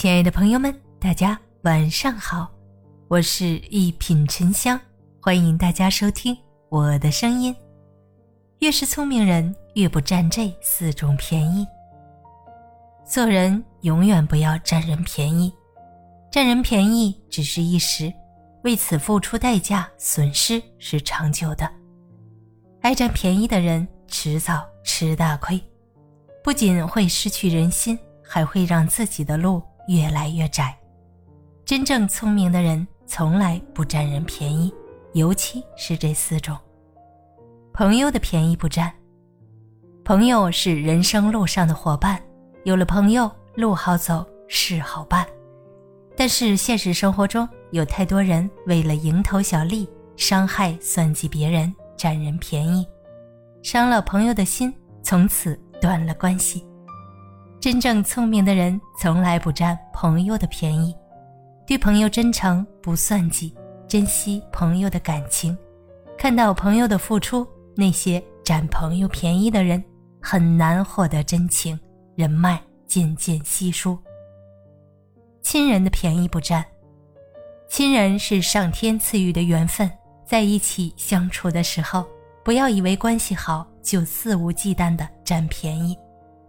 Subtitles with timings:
[0.00, 2.48] 亲爱的朋友们，大家晚上好，
[3.08, 4.80] 我是一品沉香，
[5.20, 6.38] 欢迎大家收听
[6.68, 7.52] 我的声音。
[8.60, 11.66] 越是聪明人，越不占这四种便宜。
[13.04, 15.52] 做人永远不要占人便宜，
[16.30, 18.12] 占人便宜只是一时，
[18.62, 21.68] 为此付出代价、损失是长久的。
[22.82, 25.60] 爱占便宜的人，迟早吃大亏，
[26.44, 29.60] 不仅会失去人心，还会让自己的路。
[29.88, 30.74] 越来越窄。
[31.64, 34.72] 真正聪明的人从来不占人便宜，
[35.12, 36.56] 尤其是这四种。
[37.74, 38.92] 朋友的便宜不占。
[40.04, 42.22] 朋友是人生路上的伙伴，
[42.64, 45.26] 有了朋友，路好走，事好办。
[46.16, 52.86] 但是现实生活中有太多人为了蝇头小利，伤害、算计别人，占人便宜，
[53.62, 56.66] 伤了朋友的心，从此断了关系。
[57.60, 60.94] 真正聪明的人从来不占朋友的便宜，
[61.66, 63.52] 对朋友真诚，不算计，
[63.88, 65.58] 珍惜朋友的感情，
[66.16, 67.46] 看到朋友的付出。
[67.76, 69.82] 那些占朋友便宜的人
[70.20, 71.78] 很难获得真情，
[72.16, 73.98] 人脉渐渐稀疏。
[75.42, 76.64] 亲人的便宜不占，
[77.68, 79.90] 亲人是上天赐予的缘分，
[80.24, 82.04] 在一起相处的时候，
[82.44, 85.96] 不要以为关系好就肆无忌惮的占便宜。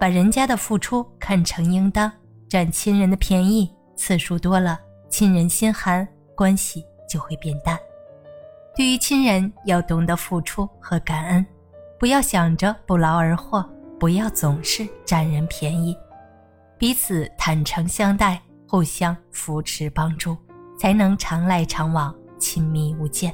[0.00, 2.10] 把人家的付出看成应当，
[2.48, 7.78] 占亲人的便宜次数多了，亲人心寒，关系就会变淡。
[8.74, 11.44] 对于亲人，要懂得付出和感恩，
[11.98, 13.62] 不要想着不劳而获，
[13.98, 15.94] 不要总是占人便宜，
[16.78, 20.34] 彼此坦诚相待，互相扶持帮助，
[20.78, 23.30] 才能常来常往，亲密无间。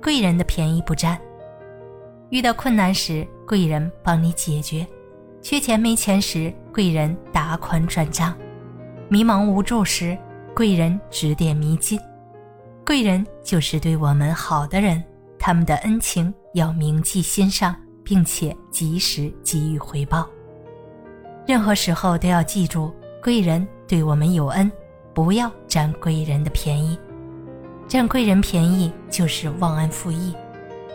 [0.00, 1.20] 贵人的便宜不占，
[2.30, 4.86] 遇到困难时，贵人帮你解决。
[5.42, 8.32] 缺钱没钱时，贵人打款转账；
[9.08, 10.16] 迷茫无助时，
[10.54, 11.98] 贵人指点迷津。
[12.86, 15.02] 贵人就是对我们好的人，
[15.40, 17.74] 他们的恩情要铭记心上，
[18.04, 20.30] 并且及时给予回报。
[21.44, 24.70] 任何时候都要记住，贵人对我们有恩，
[25.12, 26.96] 不要占贵人的便宜。
[27.88, 30.34] 占贵人便宜就是忘恩负义，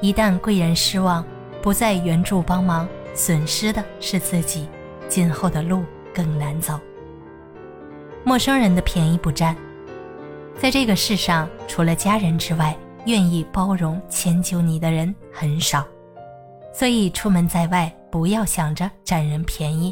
[0.02, 1.24] 一旦贵人失望，
[1.62, 2.88] 不再援助帮忙。
[3.18, 4.70] 损失的是自己，
[5.10, 5.84] 今后的路
[6.14, 6.80] 更难走。
[8.24, 9.58] 陌生人的便宜不占，
[10.60, 12.78] 在这个世上，除了家人之外，
[13.08, 15.84] 愿意包容迁就你的人很少。
[16.72, 19.92] 所以出门在外，不要想着占人便宜，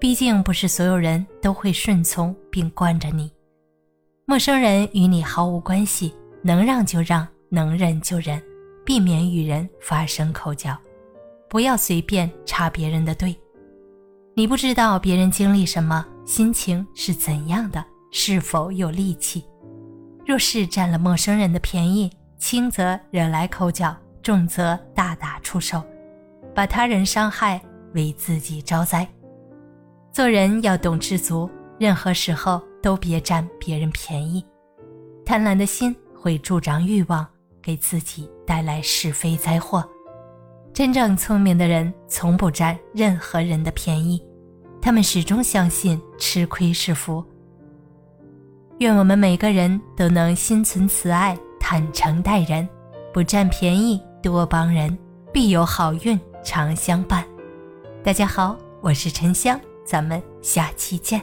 [0.00, 3.30] 毕竟不是所有人都会顺从并惯着你。
[4.24, 6.12] 陌生人与你毫无关系，
[6.42, 8.42] 能让就让，能忍就忍，
[8.84, 10.76] 避免与人发生口角。
[11.50, 13.36] 不要随便插别人的队，
[14.34, 19.44] 你不知道别人经历什么，心情是怎样的，是否有力气。
[20.24, 22.08] 若是占了陌生人的便宜，
[22.38, 25.82] 轻则惹来口角，重则大打出手，
[26.54, 27.60] 把他人伤害，
[27.94, 29.04] 为自己招灾。
[30.12, 31.50] 做人要懂知足，
[31.80, 34.44] 任何时候都别占别人便宜。
[35.26, 37.26] 贪婪的心会助长欲望，
[37.60, 39.84] 给自己带来是非灾祸。
[40.72, 44.22] 真正聪明的人从不占任何人的便宜，
[44.80, 47.22] 他们始终相信吃亏是福。
[48.78, 52.66] 愿我们每个人都能心存慈爱，坦诚待人，
[53.12, 54.96] 不占便宜，多帮人，
[55.32, 57.24] 必有好运常相伴。
[58.02, 61.20] 大家好，我是沉香，咱们下期见。